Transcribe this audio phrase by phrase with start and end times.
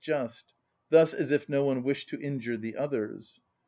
[0.03, 0.51] _,just,
[0.89, 3.39] thus as if no one wished to injure the others.